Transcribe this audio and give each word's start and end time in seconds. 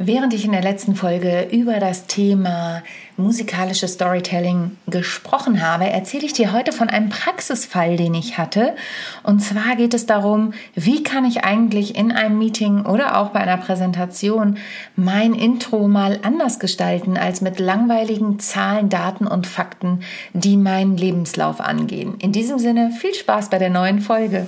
Während 0.00 0.32
ich 0.32 0.44
in 0.44 0.52
der 0.52 0.62
letzten 0.62 0.94
Folge 0.94 1.48
über 1.50 1.80
das 1.80 2.06
Thema 2.06 2.84
musikalisches 3.16 3.94
Storytelling 3.94 4.76
gesprochen 4.86 5.60
habe, 5.60 5.86
erzähle 5.86 6.24
ich 6.24 6.32
dir 6.32 6.52
heute 6.52 6.70
von 6.70 6.88
einem 6.88 7.08
Praxisfall, 7.08 7.96
den 7.96 8.14
ich 8.14 8.38
hatte. 8.38 8.76
Und 9.24 9.40
zwar 9.40 9.74
geht 9.74 9.94
es 9.94 10.06
darum, 10.06 10.52
wie 10.76 11.02
kann 11.02 11.24
ich 11.24 11.42
eigentlich 11.42 11.96
in 11.96 12.12
einem 12.12 12.38
Meeting 12.38 12.86
oder 12.86 13.18
auch 13.18 13.30
bei 13.30 13.40
einer 13.40 13.56
Präsentation 13.56 14.58
mein 14.94 15.34
Intro 15.34 15.88
mal 15.88 16.20
anders 16.22 16.60
gestalten 16.60 17.16
als 17.16 17.40
mit 17.40 17.58
langweiligen 17.58 18.38
Zahlen, 18.38 18.90
Daten 18.90 19.26
und 19.26 19.48
Fakten, 19.48 20.02
die 20.32 20.56
meinen 20.56 20.96
Lebenslauf 20.96 21.60
angehen. 21.60 22.14
In 22.20 22.30
diesem 22.30 22.60
Sinne 22.60 22.92
viel 22.92 23.14
Spaß 23.14 23.50
bei 23.50 23.58
der 23.58 23.70
neuen 23.70 24.00
Folge. 24.00 24.46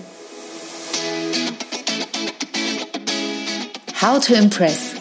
How 4.00 4.24
to 4.24 4.32
Impress 4.32 4.99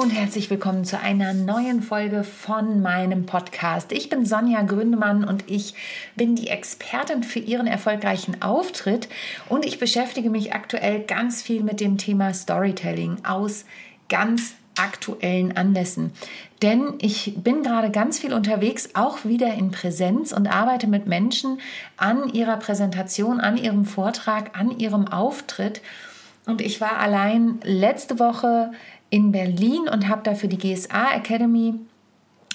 Und 0.00 0.10
herzlich 0.10 0.48
willkommen 0.48 0.84
zu 0.84 1.00
einer 1.00 1.34
neuen 1.34 1.82
Folge 1.82 2.22
von 2.22 2.80
meinem 2.82 3.26
Podcast. 3.26 3.90
Ich 3.90 4.08
bin 4.08 4.24
Sonja 4.24 4.62
Gründemann 4.62 5.24
und 5.24 5.50
ich 5.50 5.74
bin 6.14 6.36
die 6.36 6.46
Expertin 6.46 7.24
für 7.24 7.40
Ihren 7.40 7.66
erfolgreichen 7.66 8.40
Auftritt 8.40 9.08
und 9.48 9.66
ich 9.66 9.80
beschäftige 9.80 10.30
mich 10.30 10.54
aktuell 10.54 11.00
ganz 11.00 11.42
viel 11.42 11.64
mit 11.64 11.80
dem 11.80 11.98
Thema 11.98 12.32
Storytelling 12.32 13.24
aus 13.24 13.64
ganz 14.08 14.54
aktuellen 14.78 15.56
Anlässen. 15.56 16.12
Denn 16.62 16.94
ich 17.00 17.34
bin 17.36 17.64
gerade 17.64 17.90
ganz 17.90 18.20
viel 18.20 18.32
unterwegs, 18.32 18.90
auch 18.94 19.24
wieder 19.24 19.52
in 19.54 19.72
Präsenz 19.72 20.30
und 20.30 20.46
arbeite 20.46 20.86
mit 20.86 21.08
Menschen 21.08 21.58
an 21.96 22.32
ihrer 22.32 22.58
Präsentation, 22.58 23.40
an 23.40 23.56
ihrem 23.56 23.84
Vortrag, 23.84 24.56
an 24.56 24.78
ihrem 24.78 25.08
Auftritt. 25.08 25.80
Und 26.46 26.60
ich 26.60 26.80
war 26.80 26.98
allein 26.98 27.58
letzte 27.64 28.20
Woche 28.20 28.70
in 29.10 29.32
Berlin 29.32 29.88
und 29.88 30.08
habe 30.08 30.22
da 30.22 30.34
für 30.34 30.48
die 30.48 30.58
GSA 30.58 31.14
Academy 31.14 31.74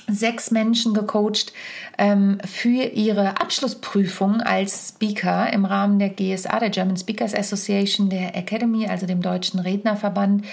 sechs 0.07 0.51
Menschen 0.51 0.93
gecoacht 0.93 1.53
ähm, 1.97 2.37
für 2.45 2.83
ihre 2.83 3.39
Abschlussprüfung 3.39 4.41
als 4.41 4.89
Speaker 4.89 5.51
im 5.53 5.65
Rahmen 5.65 5.99
der 5.99 6.09
GSA, 6.09 6.59
der 6.59 6.69
German 6.69 6.97
Speakers 6.97 7.33
Association, 7.33 8.09
der 8.09 8.35
Academy, 8.35 8.87
also 8.87 9.05
dem 9.05 9.21
Deutschen 9.21 9.59
Rednerverband. 9.59 10.45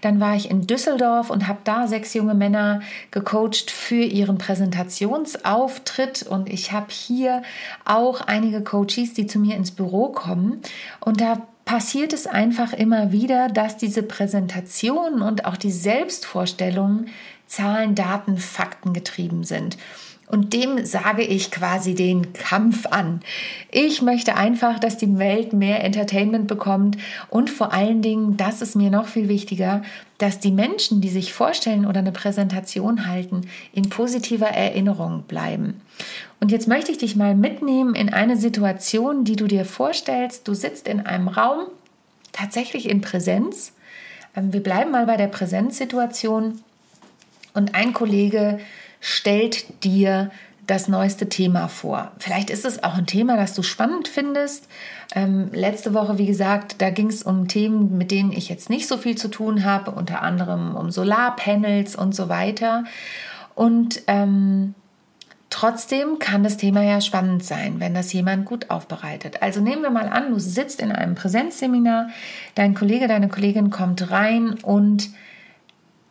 Dann 0.00 0.20
war 0.20 0.36
ich 0.36 0.50
in 0.50 0.66
Düsseldorf 0.66 1.30
und 1.30 1.48
habe 1.48 1.60
da 1.64 1.86
sechs 1.86 2.14
junge 2.14 2.34
Männer 2.34 2.80
gecoacht 3.10 3.70
für 3.70 4.02
ihren 4.02 4.38
Präsentationsauftritt. 4.38 6.22
Und 6.22 6.48
ich 6.48 6.72
habe 6.72 6.86
hier 6.90 7.42
auch 7.84 8.22
einige 8.22 8.62
Coaches, 8.62 9.14
die 9.14 9.26
zu 9.26 9.38
mir 9.38 9.56
ins 9.56 9.70
Büro 9.70 10.08
kommen. 10.08 10.60
Und 11.00 11.20
da 11.20 11.42
passiert 11.64 12.12
es 12.12 12.26
einfach 12.26 12.72
immer 12.72 13.12
wieder, 13.12 13.48
dass 13.48 13.76
diese 13.76 14.02
Präsentationen 14.02 15.22
und 15.22 15.44
auch 15.44 15.56
die 15.56 15.72
Selbstvorstellungen 15.72 17.08
Zahlen, 17.46 17.94
Daten, 17.94 18.38
Fakten 18.38 18.92
getrieben 18.92 19.44
sind. 19.44 19.76
Und 20.34 20.52
dem 20.52 20.84
sage 20.84 21.22
ich 21.22 21.52
quasi 21.52 21.94
den 21.94 22.32
Kampf 22.32 22.86
an. 22.86 23.20
Ich 23.70 24.02
möchte 24.02 24.34
einfach, 24.34 24.80
dass 24.80 24.96
die 24.96 25.16
Welt 25.16 25.52
mehr 25.52 25.84
Entertainment 25.84 26.48
bekommt 26.48 26.96
und 27.30 27.50
vor 27.50 27.72
allen 27.72 28.02
Dingen, 28.02 28.36
das 28.36 28.60
ist 28.60 28.74
mir 28.74 28.90
noch 28.90 29.06
viel 29.06 29.28
wichtiger, 29.28 29.82
dass 30.18 30.40
die 30.40 30.50
Menschen, 30.50 31.00
die 31.00 31.08
sich 31.08 31.32
vorstellen 31.32 31.86
oder 31.86 32.00
eine 32.00 32.10
Präsentation 32.10 33.06
halten, 33.06 33.42
in 33.72 33.88
positiver 33.90 34.48
Erinnerung 34.48 35.22
bleiben. 35.28 35.80
Und 36.40 36.50
jetzt 36.50 36.66
möchte 36.66 36.90
ich 36.90 36.98
dich 36.98 37.14
mal 37.14 37.36
mitnehmen 37.36 37.94
in 37.94 38.12
eine 38.12 38.36
Situation, 38.36 39.22
die 39.22 39.36
du 39.36 39.46
dir 39.46 39.64
vorstellst. 39.64 40.48
Du 40.48 40.54
sitzt 40.54 40.88
in 40.88 41.06
einem 41.06 41.28
Raum, 41.28 41.68
tatsächlich 42.32 42.88
in 42.90 43.02
Präsenz. 43.02 43.72
Ähm, 44.34 44.52
wir 44.52 44.64
bleiben 44.64 44.90
mal 44.90 45.06
bei 45.06 45.16
der 45.16 45.28
Präsenzsituation. 45.28 46.60
Und 47.56 47.76
ein 47.76 47.92
Kollege 47.92 48.58
stellt 49.04 49.84
dir 49.84 50.30
das 50.66 50.88
neueste 50.88 51.28
Thema 51.28 51.68
vor. 51.68 52.12
Vielleicht 52.18 52.48
ist 52.48 52.64
es 52.64 52.82
auch 52.82 52.94
ein 52.94 53.04
Thema, 53.04 53.36
das 53.36 53.52
du 53.52 53.62
spannend 53.62 54.08
findest. 54.08 54.66
Ähm, 55.14 55.50
letzte 55.52 55.92
Woche, 55.92 56.16
wie 56.16 56.24
gesagt, 56.24 56.80
da 56.80 56.88
ging 56.88 57.08
es 57.08 57.22
um 57.22 57.46
Themen, 57.46 57.98
mit 57.98 58.10
denen 58.10 58.32
ich 58.32 58.48
jetzt 58.48 58.70
nicht 58.70 58.88
so 58.88 58.96
viel 58.96 59.14
zu 59.14 59.28
tun 59.28 59.64
habe, 59.64 59.90
unter 59.90 60.22
anderem 60.22 60.74
um 60.74 60.90
Solarpanels 60.90 61.96
und 61.96 62.14
so 62.14 62.30
weiter. 62.30 62.84
Und 63.54 64.00
ähm, 64.06 64.74
Trotzdem 65.50 66.18
kann 66.18 66.42
das 66.42 66.56
Thema 66.56 66.82
ja 66.82 67.00
spannend 67.00 67.44
sein, 67.44 67.78
wenn 67.78 67.94
das 67.94 68.12
jemand 68.12 68.44
gut 68.44 68.70
aufbereitet. 68.70 69.40
Also 69.40 69.60
nehmen 69.60 69.82
wir 69.82 69.90
mal 69.90 70.08
an, 70.08 70.32
du 70.32 70.40
sitzt 70.40 70.80
in 70.80 70.90
einem 70.90 71.14
Präsenzseminar, 71.14 72.08
dein 72.56 72.74
Kollege, 72.74 73.06
deine 73.06 73.28
Kollegin 73.28 73.70
kommt 73.70 74.10
rein 74.10 74.54
und 74.64 75.10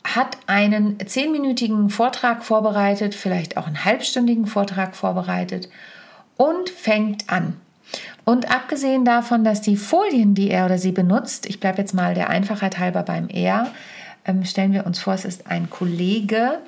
hat 0.04 0.38
einen 0.48 0.98
zehnminütigen 1.06 1.90
Vortrag 1.90 2.44
vorbereitet, 2.44 3.16
vielleicht 3.16 3.58
auch 3.58 3.68
einen 3.68 3.86
halbstündigen 3.86 4.48
Vortrag 4.48 4.96
vorbereitet 4.96 5.70
und 6.38 6.70
fängt 6.70 7.30
an. 7.30 7.58
Und 8.26 8.54
abgesehen 8.54 9.06
davon, 9.06 9.44
dass 9.44 9.62
die 9.62 9.78
Folien, 9.78 10.34
die 10.34 10.50
er 10.50 10.66
oder 10.66 10.78
sie 10.78 10.92
benutzt, 10.92 11.46
ich 11.46 11.60
bleibe 11.60 11.80
jetzt 11.80 11.94
mal 11.94 12.14
der 12.14 12.30
Einfachheit 12.30 12.80
halber 12.80 13.04
beim 13.04 13.28
er, 13.30 13.72
ähm, 14.26 14.46
stellen 14.46 14.74
wir 14.74 14.86
uns 14.86 15.00
vor, 15.00 15.14
es 15.14 15.26
ist 15.26 15.48
ein 15.48 15.70
Kollege. 15.70 16.60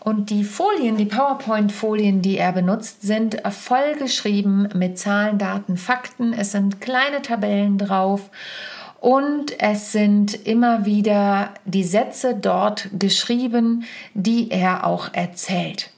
Und 0.00 0.30
die 0.30 0.44
Folien, 0.44 0.96
die 0.96 1.04
PowerPoint-Folien, 1.04 2.22
die 2.22 2.38
er 2.38 2.52
benutzt, 2.52 3.02
sind 3.02 3.42
voll 3.50 3.94
geschrieben 3.98 4.68
mit 4.74 4.98
Zahlen, 4.98 5.38
Daten, 5.38 5.76
Fakten. 5.76 6.32
Es 6.32 6.52
sind 6.52 6.80
kleine 6.80 7.20
Tabellen 7.20 7.78
drauf. 7.78 8.30
Und 9.00 9.60
es 9.60 9.92
sind 9.92 10.34
immer 10.46 10.84
wieder 10.84 11.54
die 11.64 11.84
Sätze 11.84 12.34
dort 12.34 12.88
geschrieben, 12.98 13.84
die 14.14 14.50
er 14.50 14.84
auch 14.84 15.14
erzählt. 15.14 15.90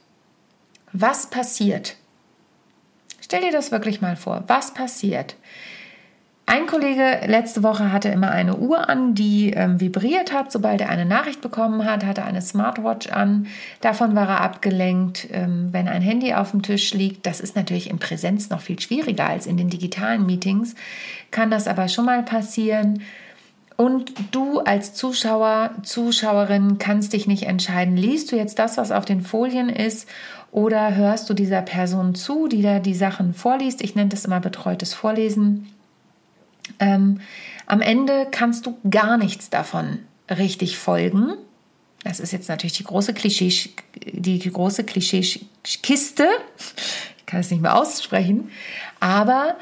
Was 0.93 1.31
passiert? 1.31 1.97
Stell 3.21 3.41
dir 3.43 3.53
das 3.53 3.71
wirklich 3.71 4.00
mal 4.00 4.16
vor. 4.16 4.44
Was 4.49 4.75
passiert? 4.75 5.37
Ein 6.53 6.66
Kollege 6.66 7.21
letzte 7.28 7.62
Woche 7.62 7.93
hatte 7.93 8.09
immer 8.09 8.33
eine 8.33 8.56
Uhr 8.56 8.88
an, 8.88 9.15
die 9.15 9.50
ähm, 9.50 9.81
vibriert 9.81 10.33
hat. 10.33 10.50
Sobald 10.50 10.81
er 10.81 10.88
eine 10.88 11.05
Nachricht 11.05 11.41
bekommen 11.41 11.84
hat, 11.84 12.05
hatte 12.05 12.22
er 12.22 12.27
eine 12.27 12.43
Smartwatch 12.43 13.06
an. 13.06 13.47
Davon 13.81 14.16
war 14.16 14.28
er 14.28 14.41
abgelenkt, 14.41 15.28
ähm, 15.31 15.69
wenn 15.71 15.87
ein 15.87 16.03
Handy 16.03 16.34
auf 16.34 16.50
dem 16.50 16.62
Tisch 16.62 16.93
liegt. 16.93 17.25
Das 17.25 17.39
ist 17.39 17.55
natürlich 17.55 17.89
in 17.89 18.00
Präsenz 18.00 18.50
noch 18.50 18.62
viel 18.62 18.81
schwieriger 18.81 19.28
als 19.28 19.47
in 19.47 19.59
den 19.59 19.71
digitalen 19.71 20.27
Meetings. 20.27 20.75
Kann 21.31 21.53
das 21.53 21.69
aber 21.69 21.87
schon 21.87 22.06
mal 22.06 22.25
passieren. 22.25 23.03
Und 23.77 24.12
du 24.33 24.59
als 24.59 24.93
Zuschauer, 24.93 25.71
Zuschauerin 25.84 26.78
kannst 26.78 27.12
dich 27.12 27.28
nicht 27.28 27.44
entscheiden, 27.44 27.97
liest 27.97 28.33
du 28.33 28.37
jetzt 28.37 28.59
das, 28.59 28.77
was 28.77 28.91
auf 28.91 29.05
den 29.05 29.21
Folien 29.21 29.69
ist, 29.69 30.09
oder 30.50 30.97
hörst 30.97 31.31
du 31.31 31.34
dieser 31.34 31.62
Person 31.62 32.16
zu, 32.16 32.49
die 32.49 32.62
da 32.62 32.81
die 32.81 32.94
Sachen 32.94 33.34
vorliest. 33.34 33.83
Ich 33.83 33.94
nenne 33.94 34.09
das 34.09 34.25
immer 34.25 34.41
betreutes 34.41 34.94
Vorlesen. 34.94 35.69
Ähm, 36.81 37.21
am 37.67 37.81
Ende 37.81 38.27
kannst 38.31 38.67
du 38.67 38.79
gar 38.91 39.17
nichts 39.17 39.51
davon 39.51 40.01
richtig 40.29 40.79
folgen. 40.79 41.35
Das 42.03 42.19
ist 42.19 42.33
jetzt 42.33 42.49
natürlich 42.49 42.73
die 42.73 42.85
große 42.85 43.15
Klischee, 43.15 43.53
die 43.95 44.39
große 44.39 44.85
Klischeekiste. 44.85 46.27
Ich 47.19 47.27
kann 47.27 47.41
es 47.41 47.51
nicht 47.51 47.60
mehr 47.60 47.77
aussprechen. 47.77 48.51
Aber 48.99 49.57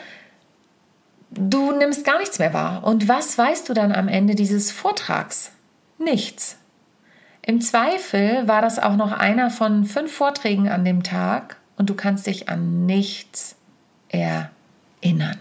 du 1.31 1.73
nimmst 1.73 2.05
gar 2.05 2.19
nichts 2.19 2.39
mehr 2.39 2.55
wahr. 2.55 2.85
Und 2.85 3.09
was 3.09 3.37
weißt 3.37 3.69
du 3.69 3.75
dann 3.75 3.93
am 3.93 4.09
Ende 4.09 4.35
dieses 4.35 4.71
Vortrags? 4.71 5.51
Nichts. 5.99 6.57
Im 7.43 7.61
Zweifel 7.61 8.47
war 8.47 8.63
das 8.63 8.79
auch 8.79 8.97
noch 8.97 9.13
einer 9.13 9.51
von 9.51 9.85
fünf 9.85 10.13
Vorträgen 10.13 10.69
an 10.69 10.85
dem 10.85 11.03
Tag 11.03 11.57
und 11.77 11.91
du 11.91 11.95
kannst 11.95 12.27
dich 12.27 12.49
an 12.49 12.87
nichts 12.87 13.57
erinnern. 14.09 15.39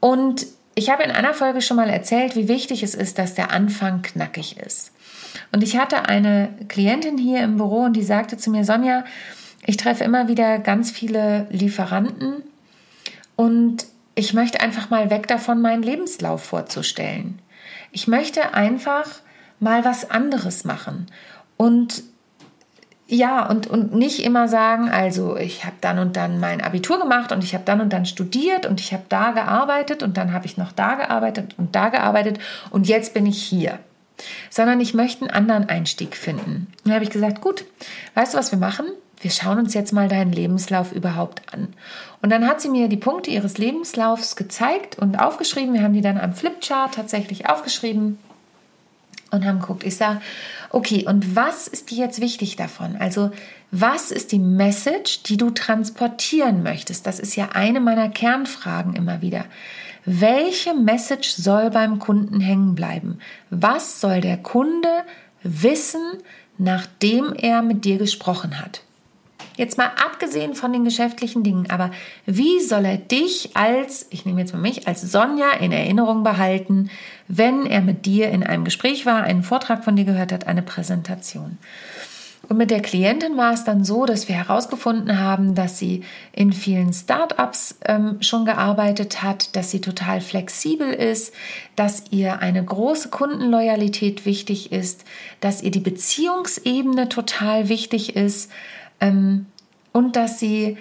Und 0.00 0.46
ich 0.74 0.90
habe 0.90 1.02
in 1.02 1.10
einer 1.10 1.34
Folge 1.34 1.62
schon 1.62 1.76
mal 1.76 1.88
erzählt, 1.88 2.36
wie 2.36 2.48
wichtig 2.48 2.82
es 2.82 2.94
ist, 2.94 3.18
dass 3.18 3.34
der 3.34 3.50
Anfang 3.50 4.02
knackig 4.02 4.58
ist. 4.58 4.92
Und 5.52 5.62
ich 5.62 5.78
hatte 5.78 6.08
eine 6.08 6.50
Klientin 6.68 7.18
hier 7.18 7.42
im 7.42 7.56
Büro 7.56 7.84
und 7.84 7.94
die 7.94 8.02
sagte 8.02 8.36
zu 8.36 8.50
mir, 8.50 8.64
Sonja, 8.64 9.04
ich 9.64 9.76
treffe 9.76 10.04
immer 10.04 10.28
wieder 10.28 10.58
ganz 10.58 10.90
viele 10.90 11.46
Lieferanten 11.50 12.42
und 13.36 13.86
ich 14.14 14.32
möchte 14.32 14.60
einfach 14.60 14.90
mal 14.90 15.10
weg 15.10 15.26
davon, 15.28 15.60
meinen 15.60 15.82
Lebenslauf 15.82 16.42
vorzustellen. 16.42 17.38
Ich 17.92 18.08
möchte 18.08 18.54
einfach 18.54 19.06
mal 19.60 19.84
was 19.84 20.10
anderes 20.10 20.64
machen. 20.64 21.06
Und 21.56 22.02
ja, 23.08 23.46
und, 23.48 23.68
und 23.68 23.94
nicht 23.94 24.24
immer 24.24 24.48
sagen, 24.48 24.88
also 24.88 25.36
ich 25.36 25.64
habe 25.64 25.76
dann 25.80 26.00
und 26.00 26.16
dann 26.16 26.40
mein 26.40 26.60
Abitur 26.60 26.98
gemacht 26.98 27.30
und 27.30 27.44
ich 27.44 27.54
habe 27.54 27.62
dann 27.64 27.80
und 27.80 27.92
dann 27.92 28.04
studiert 28.04 28.66
und 28.66 28.80
ich 28.80 28.92
habe 28.92 29.04
da 29.08 29.30
gearbeitet 29.30 30.02
und 30.02 30.16
dann 30.16 30.32
habe 30.32 30.46
ich 30.46 30.56
noch 30.56 30.72
da 30.72 30.94
gearbeitet 30.94 31.54
und 31.56 31.76
da 31.76 31.88
gearbeitet 31.88 32.40
und 32.70 32.88
jetzt 32.88 33.14
bin 33.14 33.26
ich 33.26 33.40
hier. 33.40 33.78
Sondern 34.50 34.80
ich 34.80 34.94
möchte 34.94 35.22
einen 35.22 35.30
anderen 35.30 35.68
Einstieg 35.68 36.16
finden. 36.16 36.66
Und 36.68 36.86
dann 36.86 36.94
habe 36.94 37.04
ich 37.04 37.10
gesagt, 37.10 37.42
gut, 37.42 37.64
weißt 38.14 38.32
du, 38.32 38.38
was 38.38 38.50
wir 38.50 38.58
machen? 38.58 38.86
Wir 39.20 39.30
schauen 39.30 39.58
uns 39.58 39.74
jetzt 39.74 39.92
mal 39.92 40.08
deinen 40.08 40.32
Lebenslauf 40.32 40.92
überhaupt 40.92 41.42
an. 41.52 41.68
Und 42.22 42.30
dann 42.30 42.46
hat 42.46 42.60
sie 42.60 42.70
mir 42.70 42.88
die 42.88 42.96
Punkte 42.96 43.30
ihres 43.30 43.58
Lebenslaufs 43.58 44.34
gezeigt 44.34 44.98
und 44.98 45.20
aufgeschrieben. 45.20 45.74
Wir 45.74 45.82
haben 45.82 45.92
die 45.92 46.00
dann 46.00 46.18
am 46.18 46.32
Flipchart 46.32 46.94
tatsächlich 46.94 47.48
aufgeschrieben 47.48 48.18
und 49.36 49.44
haben 49.44 49.60
geguckt. 49.60 49.84
Ich 49.84 49.96
sage, 49.96 50.20
okay, 50.70 51.06
und 51.06 51.36
was 51.36 51.68
ist 51.68 51.90
dir 51.90 51.98
jetzt 51.98 52.20
wichtig 52.20 52.56
davon? 52.56 52.96
Also, 52.96 53.30
was 53.70 54.10
ist 54.10 54.32
die 54.32 54.38
Message, 54.38 55.22
die 55.24 55.36
du 55.36 55.50
transportieren 55.50 56.62
möchtest? 56.62 57.06
Das 57.06 57.20
ist 57.20 57.36
ja 57.36 57.50
eine 57.52 57.80
meiner 57.80 58.08
Kernfragen 58.08 58.94
immer 58.94 59.22
wieder. 59.22 59.44
Welche 60.04 60.74
Message 60.74 61.30
soll 61.30 61.70
beim 61.70 61.98
Kunden 61.98 62.40
hängen 62.40 62.74
bleiben? 62.74 63.18
Was 63.50 64.00
soll 64.00 64.20
der 64.20 64.36
Kunde 64.36 64.88
wissen, 65.42 66.02
nachdem 66.58 67.32
er 67.34 67.62
mit 67.62 67.84
dir 67.84 67.98
gesprochen 67.98 68.60
hat? 68.60 68.82
Jetzt 69.56 69.78
mal 69.78 69.90
abgesehen 70.04 70.54
von 70.54 70.72
den 70.72 70.84
geschäftlichen 70.84 71.42
Dingen, 71.42 71.70
aber 71.70 71.90
wie 72.26 72.60
soll 72.60 72.84
er 72.84 72.98
dich 72.98 73.56
als, 73.56 74.06
ich 74.10 74.26
nehme 74.26 74.40
jetzt 74.40 74.52
mal 74.52 74.60
mich, 74.60 74.86
als 74.86 75.00
Sonja 75.00 75.50
in 75.52 75.72
Erinnerung 75.72 76.22
behalten, 76.22 76.90
wenn 77.26 77.66
er 77.66 77.80
mit 77.80 78.04
dir 78.06 78.28
in 78.28 78.42
einem 78.42 78.64
Gespräch 78.64 79.06
war, 79.06 79.22
einen 79.22 79.42
Vortrag 79.42 79.82
von 79.82 79.96
dir 79.96 80.04
gehört 80.04 80.30
hat, 80.30 80.46
eine 80.46 80.62
Präsentation? 80.62 81.58
Und 82.48 82.58
mit 82.58 82.70
der 82.70 82.80
Klientin 82.80 83.36
war 83.36 83.52
es 83.52 83.64
dann 83.64 83.82
so, 83.82 84.06
dass 84.06 84.28
wir 84.28 84.36
herausgefunden 84.36 85.18
haben, 85.18 85.54
dass 85.54 85.78
sie 85.78 86.04
in 86.32 86.52
vielen 86.52 86.92
Startups 86.92 87.78
ähm, 87.84 88.18
schon 88.20 88.44
gearbeitet 88.44 89.22
hat, 89.22 89.56
dass 89.56 89.70
sie 89.70 89.80
total 89.80 90.20
flexibel 90.20 90.88
ist, 90.92 91.34
dass 91.74 92.04
ihr 92.10 92.40
eine 92.40 92.64
große 92.64 93.08
Kundenloyalität 93.08 94.26
wichtig 94.26 94.70
ist, 94.70 95.04
dass 95.40 95.62
ihr 95.62 95.72
die 95.72 95.80
Beziehungsebene 95.80 97.08
total 97.08 97.68
wichtig 97.68 98.14
ist, 98.14 98.50
ähm, 99.00 99.46
und 99.92 100.16
dass 100.16 100.38
sie 100.38 100.76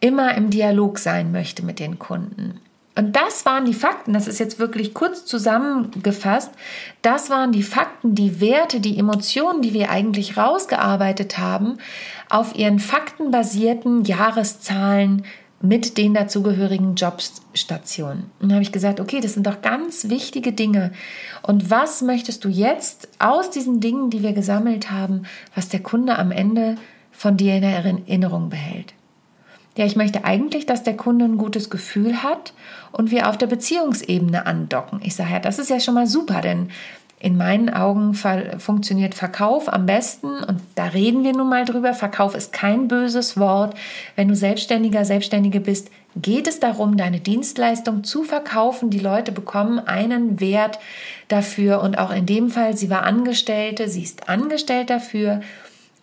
immer 0.00 0.34
im 0.36 0.50
Dialog 0.50 0.98
sein 0.98 1.32
möchte 1.32 1.64
mit 1.64 1.78
den 1.78 1.98
Kunden. 1.98 2.60
Und 2.98 3.14
das 3.14 3.46
waren 3.46 3.64
die 3.64 3.74
Fakten, 3.74 4.12
das 4.12 4.26
ist 4.26 4.40
jetzt 4.40 4.58
wirklich 4.58 4.92
kurz 4.92 5.24
zusammengefasst, 5.24 6.50
das 7.00 7.30
waren 7.30 7.52
die 7.52 7.62
Fakten, 7.62 8.16
die 8.16 8.40
Werte, 8.40 8.80
die 8.80 8.98
Emotionen, 8.98 9.62
die 9.62 9.72
wir 9.72 9.90
eigentlich 9.90 10.36
rausgearbeitet 10.36 11.38
haben, 11.38 11.78
auf 12.28 12.56
ihren 12.56 12.80
faktenbasierten 12.80 14.04
Jahreszahlen 14.04 15.24
mit 15.60 15.96
den 15.96 16.12
dazugehörigen 16.14 16.96
Jobstationen. 16.96 18.30
Und 18.40 18.48
dann 18.48 18.54
habe 18.54 18.62
ich 18.62 18.72
gesagt, 18.72 18.98
okay, 18.98 19.20
das 19.20 19.34
sind 19.34 19.46
doch 19.46 19.62
ganz 19.62 20.08
wichtige 20.08 20.52
Dinge. 20.52 20.92
Und 21.42 21.70
was 21.70 22.02
möchtest 22.02 22.44
du 22.44 22.48
jetzt 22.48 23.08
aus 23.20 23.50
diesen 23.50 23.78
Dingen, 23.78 24.10
die 24.10 24.24
wir 24.24 24.32
gesammelt 24.32 24.90
haben, 24.90 25.22
was 25.54 25.68
der 25.68 25.80
Kunde 25.80 26.18
am 26.18 26.32
Ende 26.32 26.76
von 27.18 27.36
dir 27.36 27.56
in 27.56 27.64
Erinnerung 27.64 28.48
behält. 28.48 28.94
Ja, 29.76 29.84
ich 29.84 29.96
möchte 29.96 30.24
eigentlich, 30.24 30.66
dass 30.66 30.84
der 30.84 30.96
Kunde 30.96 31.24
ein 31.24 31.36
gutes 31.36 31.68
Gefühl 31.68 32.22
hat 32.22 32.52
und 32.92 33.10
wir 33.10 33.28
auf 33.28 33.36
der 33.36 33.48
Beziehungsebene 33.48 34.46
andocken. 34.46 35.00
Ich 35.02 35.16
sage 35.16 35.32
ja, 35.32 35.40
das 35.40 35.58
ist 35.58 35.68
ja 35.68 35.80
schon 35.80 35.94
mal 35.94 36.06
super, 36.06 36.40
denn 36.40 36.70
in 37.18 37.36
meinen 37.36 37.70
Augen 37.70 38.14
funktioniert 38.14 39.16
Verkauf 39.16 39.72
am 39.72 39.86
besten 39.86 40.28
und 40.44 40.60
da 40.76 40.84
reden 40.84 41.24
wir 41.24 41.32
nun 41.32 41.48
mal 41.48 41.64
drüber. 41.64 41.92
Verkauf 41.92 42.36
ist 42.36 42.52
kein 42.52 42.86
böses 42.86 43.36
Wort. 43.36 43.74
Wenn 44.14 44.28
du 44.28 44.36
Selbstständiger, 44.36 45.04
Selbstständige 45.04 45.58
bist, 45.58 45.90
geht 46.14 46.46
es 46.46 46.60
darum, 46.60 46.96
deine 46.96 47.18
Dienstleistung 47.18 48.04
zu 48.04 48.22
verkaufen. 48.22 48.90
Die 48.90 49.00
Leute 49.00 49.32
bekommen 49.32 49.80
einen 49.80 50.38
Wert 50.38 50.78
dafür 51.26 51.82
und 51.82 51.98
auch 51.98 52.12
in 52.12 52.26
dem 52.26 52.50
Fall, 52.50 52.76
sie 52.76 52.90
war 52.90 53.02
Angestellte, 53.02 53.88
sie 53.88 54.04
ist 54.04 54.28
angestellt 54.28 54.90
dafür, 54.90 55.40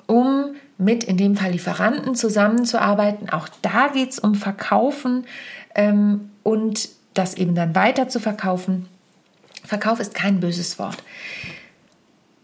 um 0.07 0.55
mit 0.77 1.03
in 1.03 1.17
dem 1.17 1.35
Fall 1.35 1.51
Lieferanten 1.51 2.15
zusammenzuarbeiten. 2.15 3.29
Auch 3.29 3.47
da 3.61 3.87
geht 3.87 4.11
es 4.11 4.19
um 4.19 4.35
Verkaufen 4.35 5.25
ähm, 5.73 6.29
und 6.43 6.89
das 7.13 7.35
eben 7.35 7.55
dann 7.55 7.75
weiter 7.75 8.09
zu 8.09 8.19
verkaufen. 8.19 8.87
Verkauf 9.63 9.99
ist 9.99 10.13
kein 10.13 10.39
böses 10.39 10.77
Wort. 10.79 10.97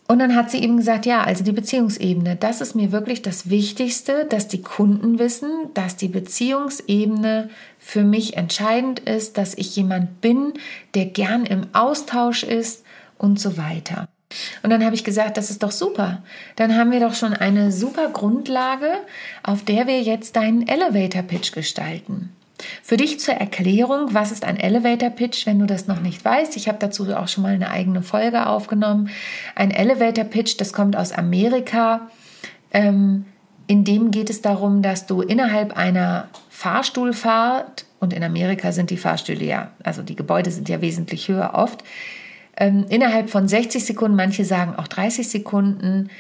Und 0.07 0.19
dann 0.19 0.36
hat 0.36 0.51
sie 0.51 0.62
eben 0.62 0.75
gesagt, 0.75 1.06
ja, 1.06 1.24
also 1.24 1.42
die 1.42 1.54
Beziehungsebene, 1.54 2.36
das 2.36 2.60
ist 2.60 2.75
mir 2.75 2.92
wirklich 2.92 3.22
das 3.22 3.50
Wichtigste, 3.50 4.25
dass 4.25 4.50
die 4.50 4.62
Kunden 4.62 5.19
wissen, 5.19 5.50
dass 5.74 5.95
die 5.95 6.10
Beziehungsebene 6.10 7.50
für 7.80 8.04
mich 8.04 8.36
entscheidend 8.36 9.00
ist, 9.00 9.38
dass 9.38 9.57
ich 9.57 9.74
jemand 9.77 10.19
bin, 10.19 10.54
der 10.95 11.06
gern 11.06 11.45
im 11.45 11.68
Austausch 11.72 12.44
ist 12.44 12.84
und 13.18 13.39
so 13.39 13.56
weiter. 13.56 14.11
Und 14.63 14.69
dann 14.69 14.83
habe 14.83 14.95
ich 14.95 15.04
gesagt, 15.04 15.38
das 15.38 15.50
ist 15.50 15.63
doch 15.63 15.72
super. 15.72 16.24
Dann 16.56 16.75
haben 16.78 16.92
wir 16.92 17.00
doch 17.00 17.13
schon 17.13 17.33
eine 17.33 17.72
super 17.72 18.10
Grundlage, 18.10 18.92
auf 19.44 19.63
der 19.63 19.88
wir 19.88 20.01
jetzt 20.01 20.36
deinen 20.36 20.68
Elevator 20.68 21.24
Pitch 21.24 21.51
gestalten. 21.51 22.30
Für 22.83 22.98
dich 22.98 23.19
zur 23.19 23.36
Erklärung, 23.36 24.13
was 24.13 24.31
ist 24.31 24.44
ein 24.44 24.60
Elevator 24.60 25.10
Pitch, 25.10 25.45
wenn 25.45 25.60
du 25.60 25.66
das 25.66 25.88
noch 25.88 26.00
nicht 26.00 26.24
weißt. 26.24 26.56
Ich 26.57 26.68
habe 26.68 26.78
dazu 26.80 27.12
auch 27.16 27.28
schon 27.28 27.44
mal 27.44 27.54
eine 27.54 27.72
eigene 27.72 28.04
Folge 28.04 28.45
aufgenommen. 28.45 29.10
Ein 29.56 29.72
Elevator 29.72 30.25
Pitch, 30.25 30.60
das 30.60 30.74
kommt 30.74 30.95
aus 30.95 31.12
Amerika. 31.12 32.10
Ähm, 32.72 33.25
in 33.68 33.84
dem 33.84 34.12
geht 34.12 34.30
es 34.30 34.42
darum, 34.42 34.81
dass 34.81 35.07
du 35.07 35.22
innerhalb 35.22 35.77
einer 35.77 36.27
Fahrstuhlfahrt, 36.50 37.86
und 38.00 38.13
in 38.13 38.24
Amerika 38.24 38.72
sind 38.72 38.89
die 38.89 38.98
Fahrstühle 38.98 39.45
ja, 39.45 39.72
also 39.84 40.01
die 40.01 40.16
Gebäude 40.16 40.50
sind 40.50 40.68
ja 40.68 40.81
wesentlich 40.81 41.27
höher 41.27 41.51
oft, 41.54 41.84
ähm, 42.62 42.86
innerhalb 42.90 43.31
von 43.31 43.48
60 43.48 43.84
Sekunden, 43.84 44.16
manche 44.16 44.46
sagen 44.46 44.75
auch 44.78 44.88
30 44.88 45.28
Sekunden, 45.28 46.12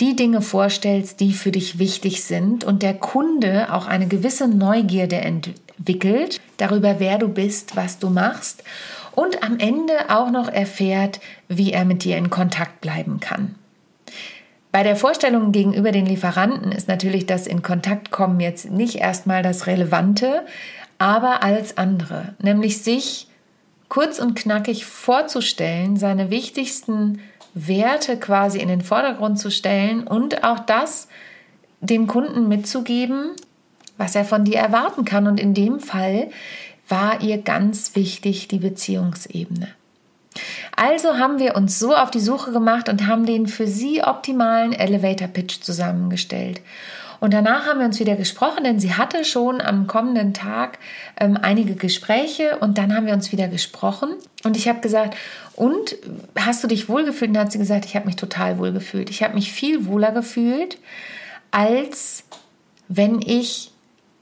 die 0.00 0.16
Dinge 0.16 0.40
vorstellst, 0.40 1.20
die 1.20 1.34
für 1.34 1.52
dich 1.52 1.78
wichtig 1.78 2.24
sind 2.24 2.64
und 2.64 2.82
der 2.82 2.94
Kunde 2.94 3.70
auch 3.70 3.86
eine 3.86 4.08
gewisse 4.08 4.48
Neugierde 4.48 5.16
entwickelt 5.16 6.40
darüber, 6.56 7.00
wer 7.00 7.18
du 7.18 7.28
bist, 7.28 7.76
was 7.76 7.98
du 7.98 8.08
machst 8.08 8.64
und 9.14 9.42
am 9.42 9.58
Ende 9.58 9.92
auch 10.08 10.30
noch 10.30 10.48
erfährt, 10.48 11.20
wie 11.48 11.72
er 11.72 11.84
mit 11.84 12.02
dir 12.02 12.16
in 12.16 12.30
Kontakt 12.30 12.80
bleiben 12.80 13.20
kann. 13.20 13.56
Bei 14.72 14.82
der 14.82 14.96
Vorstellung 14.96 15.52
gegenüber 15.52 15.92
den 15.92 16.06
Lieferanten 16.06 16.72
ist 16.72 16.88
natürlich 16.88 17.26
das 17.26 17.46
in 17.46 17.60
Kontakt 17.60 18.10
kommen 18.10 18.40
jetzt 18.40 18.70
nicht 18.70 18.94
erstmal 18.94 19.42
das 19.42 19.66
Relevante, 19.66 20.46
aber 20.96 21.42
als 21.42 21.76
andere, 21.76 22.34
nämlich 22.40 22.82
sich 22.82 23.26
kurz 23.90 24.18
und 24.18 24.34
knackig 24.34 24.86
vorzustellen, 24.86 25.98
seine 25.98 26.30
wichtigsten 26.30 27.20
Werte 27.52 28.16
quasi 28.16 28.58
in 28.58 28.68
den 28.68 28.80
Vordergrund 28.80 29.38
zu 29.38 29.50
stellen 29.50 30.06
und 30.06 30.44
auch 30.44 30.60
das 30.60 31.08
dem 31.80 32.06
Kunden 32.06 32.48
mitzugeben, 32.48 33.32
was 33.98 34.14
er 34.14 34.24
von 34.24 34.44
dir 34.44 34.58
erwarten 34.58 35.04
kann. 35.04 35.26
Und 35.26 35.38
in 35.38 35.52
dem 35.52 35.80
Fall 35.80 36.30
war 36.88 37.20
ihr 37.20 37.38
ganz 37.38 37.96
wichtig 37.96 38.48
die 38.48 38.58
Beziehungsebene. 38.58 39.68
Also 40.76 41.18
haben 41.18 41.40
wir 41.40 41.56
uns 41.56 41.78
so 41.78 41.94
auf 41.94 42.10
die 42.10 42.20
Suche 42.20 42.52
gemacht 42.52 42.88
und 42.88 43.06
haben 43.06 43.26
den 43.26 43.46
für 43.46 43.66
sie 43.66 44.02
optimalen 44.02 44.72
Elevator 44.72 45.28
Pitch 45.28 45.60
zusammengestellt. 45.60 46.60
Und 47.20 47.34
danach 47.34 47.66
haben 47.66 47.78
wir 47.78 47.86
uns 47.86 48.00
wieder 48.00 48.16
gesprochen, 48.16 48.64
denn 48.64 48.80
sie 48.80 48.94
hatte 48.94 49.24
schon 49.24 49.60
am 49.60 49.86
kommenden 49.86 50.32
Tag 50.34 50.78
ähm, 51.18 51.38
einige 51.40 51.74
Gespräche 51.74 52.58
und 52.58 52.78
dann 52.78 52.96
haben 52.96 53.06
wir 53.06 53.12
uns 53.12 53.30
wieder 53.30 53.46
gesprochen. 53.46 54.14
Und 54.42 54.56
ich 54.56 54.68
habe 54.68 54.80
gesagt, 54.80 55.16
und 55.54 55.96
hast 56.38 56.64
du 56.64 56.68
dich 56.68 56.88
wohlgefühlt? 56.88 57.28
Und 57.28 57.34
dann 57.34 57.44
hat 57.44 57.52
sie 57.52 57.58
gesagt, 57.58 57.84
ich 57.84 57.94
habe 57.94 58.06
mich 58.06 58.16
total 58.16 58.58
wohlgefühlt. 58.58 59.10
Ich 59.10 59.22
habe 59.22 59.34
mich 59.34 59.52
viel 59.52 59.84
wohler 59.84 60.12
gefühlt, 60.12 60.78
als 61.50 62.24
wenn 62.88 63.20
ich 63.20 63.70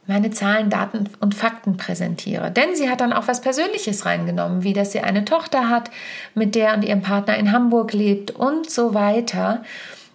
meine 0.09 0.31
Zahlen, 0.31 0.71
Daten 0.71 1.09
und 1.21 1.35
Fakten 1.35 1.77
präsentiere. 1.77 2.51
Denn 2.51 2.75
sie 2.75 2.89
hat 2.89 3.03
dann 3.03 3.13
auch 3.13 3.29
was 3.29 3.43
Persönliches 3.43 4.07
reingenommen, 4.07 4.65
wie 4.65 4.73
dass 4.73 4.91
sie 4.91 5.01
eine 5.01 5.25
Tochter 5.25 5.69
hat, 5.69 5.91
mit 6.35 6.55
der 6.55 6.75
und 6.75 6.83
ihrem 6.83 7.03
Partner 7.03 7.37
in 7.37 7.53
Hamburg 7.53 7.93
lebt 7.93 8.31
und 8.31 8.71
so 8.71 8.95
weiter. 8.95 9.63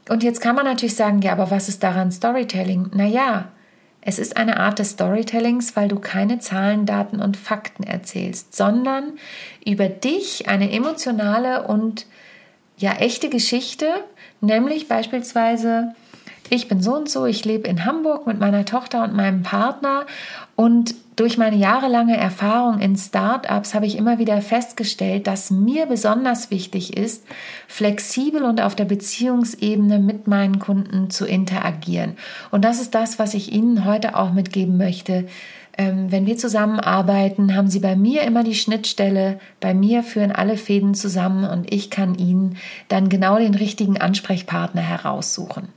Und 0.09 0.23
jetzt 0.23 0.41
kann 0.41 0.55
man 0.55 0.65
natürlich 0.65 0.95
sagen, 0.95 1.21
ja, 1.21 1.31
aber 1.31 1.49
was 1.51 1.69
ist 1.69 1.83
daran 1.83 2.11
Storytelling? 2.11 2.91
Naja, 2.93 3.49
es 4.01 4.19
ist 4.19 4.35
eine 4.35 4.59
Art 4.59 4.79
des 4.79 4.91
Storytellings, 4.91 5.75
weil 5.75 5.87
du 5.87 5.97
keine 5.97 6.39
Zahlen, 6.39 6.85
Daten 6.85 7.21
und 7.21 7.37
Fakten 7.37 7.83
erzählst, 7.83 8.55
sondern 8.55 9.13
über 9.65 9.87
dich 9.87 10.49
eine 10.49 10.71
emotionale 10.71 11.67
und 11.67 12.05
ja 12.77 12.93
echte 12.93 13.29
Geschichte, 13.29 13.87
nämlich 14.41 14.89
beispielsweise 14.89 15.95
ich 16.49 16.67
bin 16.67 16.81
so 16.81 16.95
und 16.95 17.09
so, 17.09 17.25
ich 17.25 17.45
lebe 17.45 17.67
in 17.67 17.85
Hamburg 17.85 18.27
mit 18.27 18.39
meiner 18.39 18.65
Tochter 18.65 19.03
und 19.03 19.15
meinem 19.15 19.43
Partner 19.43 20.05
und 20.55 20.93
durch 21.15 21.37
meine 21.37 21.55
jahrelange 21.55 22.17
Erfahrung 22.17 22.79
in 22.79 22.95
Startups 22.95 23.73
habe 23.73 23.85
ich 23.85 23.97
immer 23.97 24.17
wieder 24.17 24.41
festgestellt, 24.41 25.27
dass 25.27 25.51
mir 25.51 25.85
besonders 25.85 26.49
wichtig 26.49 26.97
ist, 26.97 27.25
flexibel 27.67 28.43
und 28.43 28.61
auf 28.61 28.75
der 28.75 28.85
Beziehungsebene 28.85 29.99
mit 29.99 30.27
meinen 30.27 30.59
Kunden 30.59 31.09
zu 31.09 31.25
interagieren. 31.25 32.15
Und 32.51 32.65
das 32.65 32.81
ist 32.81 32.95
das, 32.95 33.19
was 33.19 33.33
ich 33.33 33.51
Ihnen 33.51 33.85
heute 33.85 34.15
auch 34.15 34.33
mitgeben 34.33 34.77
möchte. 34.77 35.27
Ähm, 35.77 36.11
wenn 36.11 36.25
wir 36.25 36.37
zusammenarbeiten, 36.37 37.55
haben 37.55 37.67
Sie 37.67 37.79
bei 37.79 37.95
mir 37.95 38.23
immer 38.23 38.43
die 38.43 38.55
Schnittstelle. 38.55 39.39
Bei 39.59 39.73
mir 39.73 40.03
führen 40.03 40.31
alle 40.31 40.57
Fäden 40.57 40.93
zusammen 40.93 41.45
und 41.45 41.71
ich 41.73 41.89
kann 41.89 42.15
Ihnen 42.15 42.57
dann 42.87 43.09
genau 43.09 43.37
den 43.37 43.55
richtigen 43.55 43.99
Ansprechpartner 43.99 44.81
heraussuchen. 44.81 45.69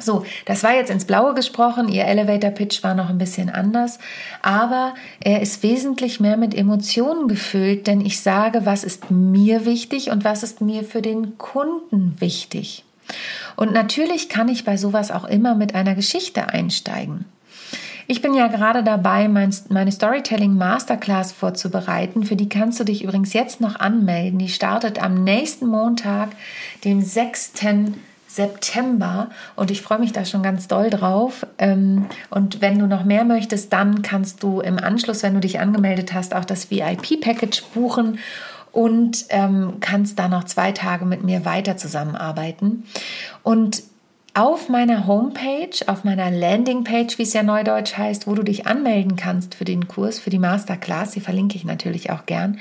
So, 0.00 0.24
das 0.44 0.64
war 0.64 0.74
jetzt 0.74 0.90
ins 0.90 1.04
Blaue 1.04 1.34
gesprochen. 1.34 1.88
Ihr 1.88 2.04
Elevator 2.04 2.50
Pitch 2.50 2.82
war 2.82 2.94
noch 2.94 3.10
ein 3.10 3.18
bisschen 3.18 3.48
anders, 3.48 3.98
aber 4.42 4.94
er 5.20 5.40
ist 5.40 5.62
wesentlich 5.62 6.18
mehr 6.18 6.36
mit 6.36 6.54
Emotionen 6.54 7.28
gefüllt, 7.28 7.86
denn 7.86 8.00
ich 8.00 8.20
sage, 8.20 8.66
was 8.66 8.82
ist 8.82 9.10
mir 9.10 9.64
wichtig 9.64 10.10
und 10.10 10.24
was 10.24 10.42
ist 10.42 10.60
mir 10.60 10.82
für 10.82 11.00
den 11.00 11.38
Kunden 11.38 12.16
wichtig. 12.18 12.84
Und 13.56 13.72
natürlich 13.72 14.28
kann 14.28 14.48
ich 14.48 14.64
bei 14.64 14.76
sowas 14.76 15.10
auch 15.10 15.24
immer 15.24 15.54
mit 15.54 15.74
einer 15.74 15.94
Geschichte 15.94 16.48
einsteigen. 16.48 17.26
Ich 18.06 18.20
bin 18.20 18.34
ja 18.34 18.48
gerade 18.48 18.82
dabei, 18.82 19.28
meine 19.28 19.92
Storytelling 19.92 20.56
Masterclass 20.56 21.32
vorzubereiten. 21.32 22.24
Für 22.24 22.36
die 22.36 22.50
kannst 22.50 22.78
du 22.78 22.84
dich 22.84 23.02
übrigens 23.02 23.32
jetzt 23.32 23.62
noch 23.62 23.76
anmelden. 23.80 24.38
Die 24.38 24.50
startet 24.50 25.02
am 25.02 25.24
nächsten 25.24 25.66
Montag, 25.66 26.30
dem 26.84 27.00
6. 27.00 27.52
September 28.34 29.30
und 29.54 29.70
ich 29.70 29.82
freue 29.82 29.98
mich 29.98 30.12
da 30.12 30.24
schon 30.24 30.42
ganz 30.42 30.66
doll 30.66 30.90
drauf. 30.90 31.46
Ähm, 31.58 32.06
und 32.30 32.60
wenn 32.60 32.78
du 32.78 32.86
noch 32.86 33.04
mehr 33.04 33.24
möchtest, 33.24 33.72
dann 33.72 34.02
kannst 34.02 34.42
du 34.42 34.60
im 34.60 34.78
Anschluss, 34.78 35.22
wenn 35.22 35.34
du 35.34 35.40
dich 35.40 35.60
angemeldet 35.60 36.12
hast, 36.12 36.34
auch 36.34 36.44
das 36.44 36.70
VIP-Package 36.70 37.62
buchen 37.74 38.18
und 38.72 39.26
ähm, 39.28 39.74
kannst 39.80 40.18
da 40.18 40.28
noch 40.28 40.44
zwei 40.44 40.72
Tage 40.72 41.04
mit 41.04 41.22
mir 41.22 41.44
weiter 41.44 41.76
zusammenarbeiten. 41.76 42.84
Und 43.44 43.82
auf 44.36 44.68
meiner 44.68 45.06
Homepage, 45.06 45.70
auf 45.86 46.02
meiner 46.02 46.28
Landingpage, 46.28 47.18
wie 47.18 47.22
es 47.22 47.32
ja 47.34 47.44
neudeutsch 47.44 47.96
heißt, 47.96 48.26
wo 48.26 48.34
du 48.34 48.42
dich 48.42 48.66
anmelden 48.66 49.14
kannst 49.14 49.54
für 49.54 49.64
den 49.64 49.86
Kurs, 49.86 50.18
für 50.18 50.30
die 50.30 50.40
Masterclass, 50.40 51.12
die 51.12 51.20
verlinke 51.20 51.56
ich 51.56 51.64
natürlich 51.64 52.10
auch 52.10 52.26
gern. 52.26 52.58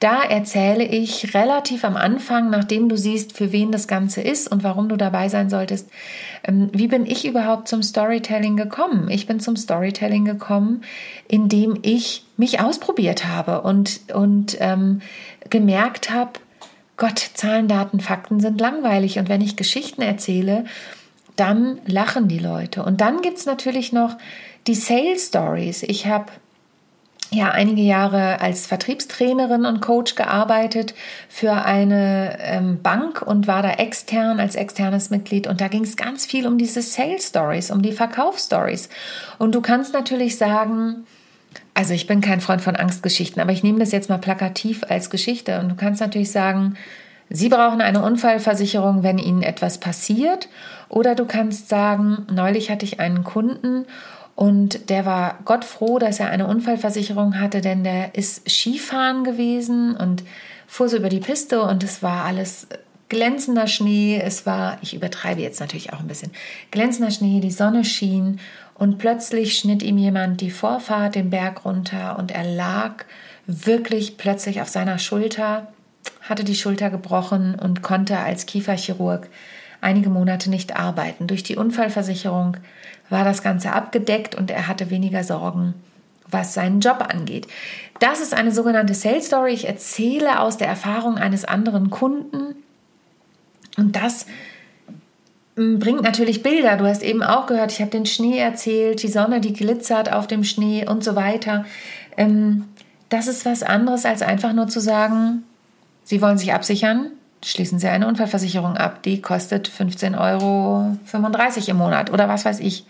Da 0.00 0.24
erzähle 0.24 0.84
ich 0.84 1.32
relativ 1.32 1.84
am 1.84 1.96
Anfang, 1.96 2.50
nachdem 2.50 2.88
du 2.88 2.96
siehst, 2.96 3.36
für 3.36 3.52
wen 3.52 3.70
das 3.70 3.86
Ganze 3.86 4.22
ist 4.22 4.50
und 4.50 4.64
warum 4.64 4.88
du 4.88 4.96
dabei 4.96 5.28
sein 5.28 5.50
solltest, 5.50 5.88
ähm, 6.42 6.68
wie 6.72 6.88
bin 6.88 7.06
ich 7.06 7.24
überhaupt 7.24 7.68
zum 7.68 7.84
Storytelling 7.84 8.56
gekommen? 8.56 9.08
Ich 9.08 9.28
bin 9.28 9.38
zum 9.38 9.54
Storytelling 9.54 10.24
gekommen, 10.24 10.82
indem 11.28 11.78
ich 11.82 12.24
mich 12.36 12.58
ausprobiert 12.60 13.24
habe 13.24 13.62
und, 13.62 14.00
und 14.12 14.56
ähm, 14.58 15.00
gemerkt 15.48 16.10
habe, 16.10 16.32
Gott, 16.96 17.18
Zahlen, 17.34 17.68
Daten, 17.68 18.00
Fakten 18.00 18.40
sind 18.40 18.60
langweilig. 18.60 19.18
Und 19.18 19.28
wenn 19.28 19.40
ich 19.40 19.56
Geschichten 19.56 20.02
erzähle, 20.02 20.64
dann 21.36 21.80
lachen 21.86 22.28
die 22.28 22.38
Leute. 22.38 22.84
Und 22.84 23.00
dann 23.00 23.22
gibt 23.22 23.38
es 23.38 23.46
natürlich 23.46 23.92
noch 23.92 24.16
die 24.66 24.74
Sales 24.74 25.26
Stories. 25.26 25.82
Ich 25.82 26.06
habe 26.06 26.26
ja 27.30 27.50
einige 27.50 27.82
Jahre 27.82 28.40
als 28.40 28.66
Vertriebstrainerin 28.66 29.66
und 29.66 29.80
Coach 29.80 30.14
gearbeitet 30.14 30.94
für 31.28 31.52
eine 31.52 32.38
ähm, 32.40 32.80
Bank 32.82 33.22
und 33.22 33.46
war 33.46 33.62
da 33.62 33.72
extern 33.72 34.40
als 34.40 34.54
externes 34.54 35.10
Mitglied 35.10 35.46
und 35.46 35.60
da 35.60 35.68
ging 35.68 35.84
es 35.84 35.96
ganz 35.96 36.26
viel 36.26 36.46
um 36.46 36.58
diese 36.58 36.82
Sales 36.82 37.28
Stories, 37.28 37.70
um 37.70 37.82
die 37.82 37.92
Verkaufsstories. 37.92 38.88
Und 39.38 39.54
du 39.54 39.60
kannst 39.60 39.92
natürlich 39.92 40.36
sagen, 40.38 41.06
also 41.72 41.92
ich 41.92 42.06
bin 42.06 42.20
kein 42.20 42.40
Freund 42.40 42.62
von 42.62 42.76
Angstgeschichten, 42.76 43.40
aber 43.42 43.52
ich 43.52 43.62
nehme 43.62 43.80
das 43.80 43.92
jetzt 43.92 44.08
mal 44.08 44.18
plakativ 44.18 44.82
als 44.88 45.10
Geschichte 45.10 45.58
und 45.60 45.68
du 45.70 45.74
kannst 45.74 46.00
natürlich 46.00 46.30
sagen, 46.30 46.76
Sie 47.30 47.48
brauchen 47.48 47.80
eine 47.80 48.02
Unfallversicherung, 48.02 49.02
wenn 49.02 49.18
Ihnen 49.18 49.42
etwas 49.42 49.78
passiert. 49.78 50.48
Oder 50.88 51.14
du 51.14 51.24
kannst 51.24 51.68
sagen, 51.68 52.26
neulich 52.32 52.70
hatte 52.70 52.84
ich 52.84 53.00
einen 53.00 53.24
Kunden 53.24 53.86
und 54.36 54.90
der 54.90 55.06
war 55.06 55.38
Gott 55.44 55.64
froh, 55.64 55.98
dass 55.98 56.20
er 56.20 56.30
eine 56.30 56.46
Unfallversicherung 56.46 57.40
hatte, 57.40 57.60
denn 57.60 57.84
der 57.84 58.14
ist 58.14 58.48
Skifahren 58.48 59.24
gewesen 59.24 59.96
und 59.96 60.24
fuhr 60.66 60.88
so 60.88 60.96
über 60.96 61.08
die 61.08 61.20
Piste 61.20 61.62
und 61.62 61.84
es 61.84 62.02
war 62.02 62.24
alles 62.24 62.66
glänzender 63.08 63.68
Schnee. 63.68 64.20
Es 64.20 64.44
war, 64.44 64.78
ich 64.82 64.94
übertreibe 64.94 65.40
jetzt 65.40 65.60
natürlich 65.60 65.92
auch 65.92 66.00
ein 66.00 66.08
bisschen, 66.08 66.32
glänzender 66.70 67.12
Schnee, 67.12 67.40
die 67.40 67.52
Sonne 67.52 67.84
schien 67.84 68.40
und 68.74 68.98
plötzlich 68.98 69.56
schnitt 69.56 69.82
ihm 69.84 69.98
jemand 69.98 70.40
die 70.40 70.50
Vorfahrt 70.50 71.14
den 71.14 71.30
Berg 71.30 71.64
runter 71.64 72.18
und 72.18 72.32
er 72.32 72.44
lag 72.44 73.04
wirklich 73.46 74.16
plötzlich 74.16 74.60
auf 74.60 74.68
seiner 74.68 74.98
Schulter 74.98 75.68
hatte 76.28 76.44
die 76.44 76.54
Schulter 76.54 76.90
gebrochen 76.90 77.54
und 77.54 77.82
konnte 77.82 78.18
als 78.18 78.46
Kieferchirurg 78.46 79.28
einige 79.84 80.10
Monate 80.10 80.50
nicht 80.50 80.76
arbeiten. 80.76 81.26
Durch 81.26 81.42
die 81.42 81.56
Unfallversicherung 81.56 82.56
war 83.10 83.24
das 83.24 83.42
Ganze 83.42 83.72
abgedeckt 83.72 84.34
und 84.34 84.50
er 84.50 84.66
hatte 84.66 84.90
weniger 84.90 85.24
Sorgen, 85.24 85.74
was 86.28 86.54
seinen 86.54 86.80
Job 86.80 87.06
angeht. 87.08 87.46
Das 88.00 88.20
ist 88.20 88.34
eine 88.34 88.52
sogenannte 88.52 88.94
Sales 88.94 89.26
Story. 89.26 89.52
Ich 89.52 89.68
erzähle 89.68 90.40
aus 90.40 90.56
der 90.56 90.68
Erfahrung 90.68 91.16
eines 91.16 91.44
anderen 91.44 91.90
Kunden 91.90 92.56
und 93.76 93.96
das 93.96 94.26
mm, 95.56 95.78
bringt 95.78 96.02
natürlich 96.02 96.42
Bilder. 96.42 96.76
Du 96.76 96.86
hast 96.86 97.02
eben 97.02 97.22
auch 97.22 97.46
gehört, 97.46 97.72
ich 97.72 97.80
habe 97.80 97.90
den 97.90 98.06
Schnee 98.06 98.38
erzählt, 98.38 99.02
die 99.02 99.08
Sonne, 99.08 99.40
die 99.40 99.52
glitzert 99.52 100.12
auf 100.12 100.26
dem 100.26 100.44
Schnee 100.44 100.86
und 100.88 101.04
so 101.04 101.14
weiter. 101.14 101.64
Ähm, 102.16 102.64
das 103.08 103.28
ist 103.28 103.44
was 103.44 103.62
anderes 103.62 104.04
als 104.04 104.22
einfach 104.22 104.52
nur 104.52 104.66
zu 104.68 104.80
sagen, 104.80 105.44
Sie 106.04 106.20
wollen 106.20 106.38
sich 106.38 106.52
absichern? 106.52 107.12
Schließen 107.44 107.78
Sie 107.78 107.88
eine 107.88 108.08
Unfallversicherung 108.08 108.76
ab. 108.76 109.02
Die 109.02 109.20
kostet 109.20 109.68
15,35 109.68 110.18
Euro 110.18 111.70
im 111.70 111.76
Monat 111.76 112.10
oder 112.10 112.28
was 112.28 112.44
weiß 112.44 112.60
ich. 112.60 112.86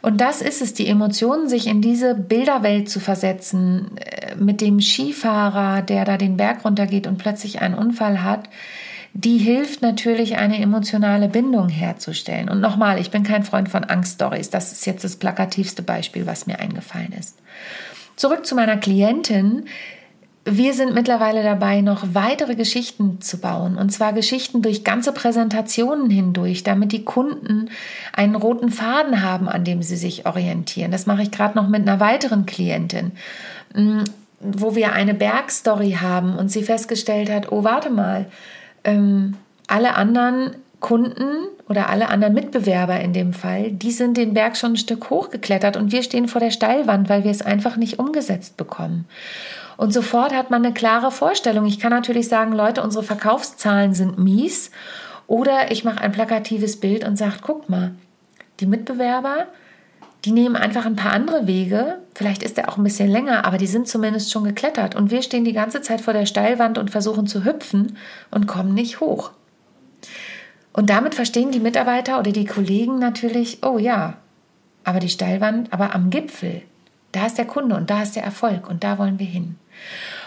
Und 0.00 0.20
das 0.20 0.42
ist 0.42 0.62
es, 0.62 0.74
die 0.74 0.86
Emotionen, 0.86 1.48
sich 1.48 1.66
in 1.66 1.82
diese 1.82 2.14
Bilderwelt 2.14 2.88
zu 2.88 3.00
versetzen, 3.00 3.96
äh, 3.98 4.34
mit 4.36 4.60
dem 4.60 4.80
Skifahrer, 4.80 5.82
der 5.82 6.04
da 6.04 6.16
den 6.16 6.36
Berg 6.36 6.64
runtergeht 6.64 7.06
und 7.06 7.18
plötzlich 7.18 7.60
einen 7.60 7.74
Unfall 7.74 8.22
hat, 8.22 8.48
die 9.14 9.38
hilft 9.38 9.82
natürlich, 9.82 10.36
eine 10.36 10.60
emotionale 10.60 11.28
Bindung 11.28 11.68
herzustellen. 11.68 12.48
Und 12.48 12.60
nochmal, 12.60 13.00
ich 13.00 13.10
bin 13.10 13.22
kein 13.22 13.42
Freund 13.42 13.68
von 13.68 13.84
Angststories. 13.84 14.50
Das 14.50 14.72
ist 14.72 14.86
jetzt 14.86 15.02
das 15.02 15.16
plakativste 15.16 15.82
Beispiel, 15.82 16.26
was 16.26 16.46
mir 16.46 16.60
eingefallen 16.60 17.12
ist. 17.18 17.36
Zurück 18.16 18.46
zu 18.46 18.54
meiner 18.54 18.76
Klientin, 18.76 19.64
wir 20.50 20.74
sind 20.74 20.94
mittlerweile 20.94 21.42
dabei, 21.42 21.80
noch 21.80 22.04
weitere 22.12 22.54
Geschichten 22.54 23.20
zu 23.20 23.38
bauen. 23.38 23.76
Und 23.76 23.90
zwar 23.90 24.12
Geschichten 24.12 24.62
durch 24.62 24.84
ganze 24.84 25.12
Präsentationen 25.12 26.10
hindurch, 26.10 26.62
damit 26.62 26.92
die 26.92 27.04
Kunden 27.04 27.70
einen 28.12 28.34
roten 28.34 28.70
Faden 28.70 29.22
haben, 29.22 29.48
an 29.48 29.64
dem 29.64 29.82
sie 29.82 29.96
sich 29.96 30.26
orientieren. 30.26 30.92
Das 30.92 31.06
mache 31.06 31.22
ich 31.22 31.30
gerade 31.30 31.56
noch 31.56 31.68
mit 31.68 31.82
einer 31.82 32.00
weiteren 32.00 32.46
Klientin, 32.46 33.12
mm, 33.74 34.00
wo 34.40 34.74
wir 34.74 34.92
eine 34.92 35.14
Bergstory 35.14 35.98
haben 36.00 36.36
und 36.36 36.50
sie 36.50 36.62
festgestellt 36.62 37.30
hat, 37.30 37.50
oh, 37.52 37.64
warte 37.64 37.90
mal, 37.90 38.26
ähm, 38.84 39.34
alle 39.66 39.94
anderen 39.96 40.52
Kunden 40.80 41.48
oder 41.68 41.90
alle 41.90 42.08
anderen 42.08 42.34
Mitbewerber 42.34 43.00
in 43.00 43.12
dem 43.12 43.32
Fall, 43.32 43.72
die 43.72 43.90
sind 43.90 44.16
den 44.16 44.32
Berg 44.32 44.56
schon 44.56 44.72
ein 44.72 44.76
Stück 44.76 45.10
hochgeklettert 45.10 45.76
und 45.76 45.92
wir 45.92 46.02
stehen 46.02 46.28
vor 46.28 46.40
der 46.40 46.52
Steilwand, 46.52 47.08
weil 47.08 47.24
wir 47.24 47.30
es 47.30 47.42
einfach 47.42 47.76
nicht 47.76 47.98
umgesetzt 47.98 48.56
bekommen. 48.56 49.06
Und 49.78 49.92
sofort 49.92 50.34
hat 50.34 50.50
man 50.50 50.64
eine 50.64 50.74
klare 50.74 51.12
Vorstellung. 51.12 51.64
Ich 51.64 51.78
kann 51.78 51.92
natürlich 51.92 52.26
sagen, 52.26 52.52
Leute, 52.52 52.82
unsere 52.82 53.04
Verkaufszahlen 53.04 53.94
sind 53.94 54.18
mies. 54.18 54.72
Oder 55.28 55.70
ich 55.70 55.84
mache 55.84 56.00
ein 56.00 56.10
plakatives 56.10 56.80
Bild 56.80 57.06
und 57.06 57.16
sage, 57.16 57.36
guck 57.42 57.68
mal, 57.68 57.92
die 58.58 58.66
Mitbewerber, 58.66 59.46
die 60.24 60.32
nehmen 60.32 60.56
einfach 60.56 60.84
ein 60.84 60.96
paar 60.96 61.12
andere 61.12 61.46
Wege. 61.46 61.98
Vielleicht 62.16 62.42
ist 62.42 62.56
der 62.56 62.68
auch 62.68 62.76
ein 62.76 62.82
bisschen 62.82 63.08
länger, 63.08 63.44
aber 63.44 63.56
die 63.56 63.68
sind 63.68 63.86
zumindest 63.86 64.32
schon 64.32 64.42
geklettert. 64.42 64.96
Und 64.96 65.12
wir 65.12 65.22
stehen 65.22 65.44
die 65.44 65.52
ganze 65.52 65.80
Zeit 65.80 66.00
vor 66.00 66.12
der 66.12 66.26
Steilwand 66.26 66.76
und 66.76 66.90
versuchen 66.90 67.28
zu 67.28 67.44
hüpfen 67.44 67.96
und 68.32 68.48
kommen 68.48 68.74
nicht 68.74 68.98
hoch. 68.98 69.30
Und 70.72 70.90
damit 70.90 71.14
verstehen 71.14 71.52
die 71.52 71.60
Mitarbeiter 71.60 72.18
oder 72.18 72.32
die 72.32 72.46
Kollegen 72.46 72.98
natürlich, 72.98 73.62
oh 73.62 73.78
ja, 73.78 74.14
aber 74.82 74.98
die 74.98 75.08
Steilwand, 75.08 75.72
aber 75.72 75.94
am 75.94 76.10
Gipfel, 76.10 76.62
da 77.12 77.26
ist 77.26 77.38
der 77.38 77.46
Kunde 77.46 77.74
und 77.76 77.90
da 77.90 78.02
ist 78.02 78.16
der 78.16 78.24
Erfolg 78.24 78.68
und 78.68 78.84
da 78.84 78.98
wollen 78.98 79.18
wir 79.18 79.26
hin. 79.26 79.56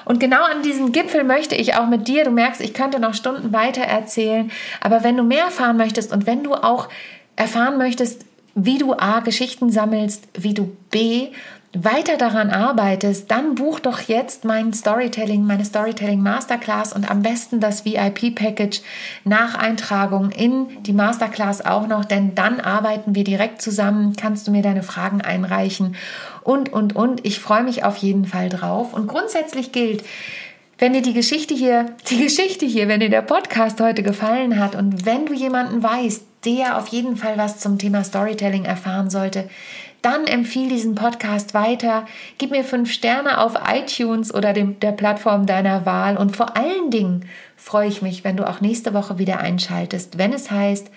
Und 0.06 0.20
genau 0.20 0.44
an 0.44 0.64
diesem 0.64 0.92
Gipfel 0.92 1.24
möchte 1.24 1.56
ich 1.56 1.76
auch 1.76 1.88
mit 1.88 2.08
dir, 2.08 2.24
du 2.24 2.32
merkst, 2.32 2.62
ich 2.62 2.74
könnte 2.74 3.00
noch 3.00 3.14
Stunden 3.14 3.54
weiter 3.54 3.84
erzählen, 3.84 4.52
aber 4.80 5.04
wenn 5.04 5.18
du 5.18 5.24
mehr 5.24 5.46
erfahren 5.46 5.78
möchtest 5.78 6.12
und 6.12 6.26
wenn 6.26 6.44
du 6.44 6.54
auch 6.54 6.90
erfahren 7.36 7.78
möchtest, 7.78 8.26
wie 8.56 8.78
du 8.78 8.94
A, 8.94 9.20
Geschichten 9.22 9.70
sammelst, 9.70 10.28
wie 10.34 10.54
du 10.54 10.76
B, 10.90 11.30
weiter 11.74 12.18
daran 12.18 12.50
arbeitest, 12.50 13.32
dann 13.32 13.56
buch 13.56 13.80
doch 13.80 14.02
jetzt 14.02 14.44
mein 14.44 14.74
Storytelling, 14.74 15.46
meine 15.46 15.64
Storytelling 15.64 16.22
Masterclass 16.22 16.92
und 16.92 17.10
am 17.10 17.22
besten 17.22 17.62
das 17.62 17.86
VIP-Package 17.86 18.82
nach 19.24 19.56
Eintragung 19.56 20.32
in 20.32 20.68
die 20.84 20.92
Masterclass 20.92 21.64
auch 21.64 21.88
noch, 21.88 22.04
denn 22.04 22.36
dann 22.36 22.60
arbeiten 22.60 23.16
wir 23.16 23.24
direkt 23.24 23.62
zusammen, 23.62 24.16
kannst 24.18 24.48
du 24.48 24.52
mir 24.52 24.62
deine 24.62 24.84
Fragen 24.84 25.22
einreichen 25.22 25.96
und, 26.44 26.74
und, 26.74 26.96
und. 26.96 27.26
Ich 27.26 27.40
freue 27.40 27.64
mich 27.64 27.86
auf 27.86 27.98
jeden 27.98 28.26
Fall 28.26 28.50
drauf. 28.50 28.94
Und 28.94 29.08
grundsätzlich 29.08 29.72
gilt, 29.72 30.04
wenn 30.78 30.94
dir 30.94 31.02
die 31.02 31.14
Geschichte 31.14 31.54
hier, 31.54 31.86
die 32.10 32.18
Geschichte 32.18 32.66
hier, 32.66 32.90
wenn 32.90 33.00
dir 33.00 33.10
der 33.10 33.22
Podcast 33.22 33.80
heute 33.80 34.04
gefallen 34.04 34.60
hat 34.60 34.76
und 34.76 35.06
wenn 35.06 35.26
du 35.26 35.34
jemanden 35.34 35.82
weißt, 35.82 36.26
der 36.46 36.78
auf 36.78 36.88
jeden 36.88 37.18
Fall 37.18 37.38
was 37.38 37.60
zum 37.60 37.78
Thema 37.78 38.04
Storytelling 38.04 38.66
erfahren 38.66 39.10
sollte, 39.10 39.50
dann 40.02 40.26
empfiehl 40.26 40.70
diesen 40.70 40.96
Podcast 40.96 41.54
weiter. 41.54 42.06
Gib 42.38 42.52
mir 42.52 42.64
fünf 42.64 42.92
Sterne 42.92 43.40
auf 43.40 43.54
iTunes 43.72 44.34
oder 44.34 44.54
dem, 44.54 44.80
der 44.80 44.94
Plattform 44.94 45.46
deiner 45.46 45.86
Wahl. 45.86 46.18
Und 46.18 46.36
vor 46.36 46.58
allen 46.58 46.90
Dingen 46.90 47.26
freue 47.56 47.88
ich 47.88 48.02
mich, 48.02 48.24
wenn 48.24 48.38
du 48.38 48.50
auch 48.50 48.62
nächste 48.62 48.94
Woche 48.94 49.20
wieder 49.20 49.40
einschaltest, 49.40 50.18
wenn 50.18 50.34
es 50.34 50.50
heißt 50.50 50.90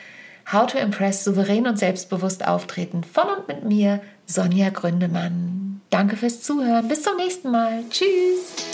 How 0.52 0.66
to 0.66 0.78
Impress 0.78 1.24
souverän 1.24 1.66
und 1.66 1.78
selbstbewusst 1.78 2.46
auftreten 2.46 3.02
von 3.04 3.24
und 3.28 3.48
mit 3.48 3.64
mir, 3.64 4.00
Sonja 4.26 4.70
Gründemann. 4.70 5.80
Danke 5.90 6.16
fürs 6.16 6.42
Zuhören. 6.42 6.88
Bis 6.88 7.02
zum 7.02 7.16
nächsten 7.16 7.50
Mal. 7.50 7.82
Tschüss. 7.90 8.73